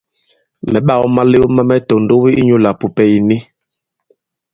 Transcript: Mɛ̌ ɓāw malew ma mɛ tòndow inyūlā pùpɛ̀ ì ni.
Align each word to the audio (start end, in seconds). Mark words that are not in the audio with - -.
Mɛ̌ 0.69 0.79
ɓāw 0.87 1.03
malew 1.15 1.45
ma 1.55 1.61
mɛ 1.69 1.75
tòndow 1.87 2.23
inyūlā 2.39 2.71
pùpɛ̀ 2.79 3.07
ì 3.17 3.19
ni. 3.27 3.37